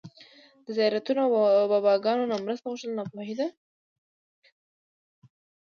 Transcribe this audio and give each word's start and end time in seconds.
د 0.65 0.67
زيارتونو 0.77 1.23
او 1.57 1.65
باباګانو 1.71 2.29
نه 2.31 2.35
مرسته 2.45 2.65
غوښتل 2.71 2.91
ناپوهي 2.97 3.35
ده 3.39 3.47